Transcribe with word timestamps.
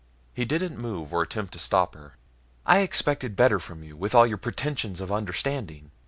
He 0.33 0.45
didn't 0.45 0.79
move 0.79 1.13
or 1.13 1.21
attempt 1.21 1.53
to 1.53 1.59
stop 1.59 1.93
her. 1.93 2.17
"I 2.65 2.79
expected 2.79 3.35
better 3.35 3.59
from 3.59 3.83
you, 3.83 3.95
with 3.95 4.15
all 4.15 4.25
your 4.25 4.39
pretensions 4.39 4.99
of 4.99 5.11
understanding. 5.11 5.91